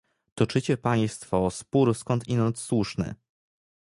Toczycie 0.35 0.77
państwo 0.77 1.51
spór 1.51 1.95
skądinąd 1.95 2.59
słuszny 2.59 3.15